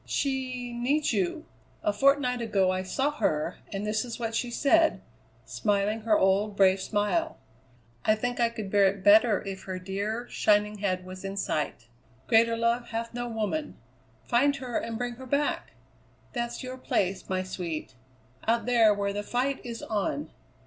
"She 0.03 0.73
needs 0.73 1.13
you. 1.13 1.45
A 1.83 1.93
fortnight 1.93 2.41
ago 2.41 2.71
I 2.71 2.81
saw 2.81 3.11
her, 3.11 3.57
and 3.71 3.85
this 3.85 4.03
is 4.03 4.19
what 4.19 4.33
she 4.33 4.49
said, 4.49 4.99
smiling 5.45 5.99
her 6.01 6.17
old, 6.17 6.55
brave 6.57 6.81
smile: 6.81 7.37
'I 8.05 8.15
think 8.15 8.39
I 8.39 8.49
could 8.49 8.71
bear 8.71 8.85
it 8.87 9.03
better 9.03 9.43
if 9.45 9.65
her 9.65 9.77
dear, 9.77 10.27
shining 10.27 10.79
head 10.79 11.05
was 11.05 11.23
in 11.23 11.37
sight. 11.37 11.87
Greater 12.25 12.57
love 12.57 12.87
hath 12.87 13.13
no 13.13 13.29
woman! 13.29 13.77
Find 14.23 14.55
her 14.55 14.75
and 14.75 14.97
bring 14.97 15.17
her 15.17 15.27
back!' 15.27 15.73
That's 16.33 16.63
your 16.63 16.79
place, 16.79 17.29
my 17.29 17.43
sweet. 17.43 17.93
Out 18.47 18.65
there 18.65 18.95
where 18.95 19.13
the 19.13 19.21
fight 19.21 19.63
is 19.63 19.83
on. 19.83 20.31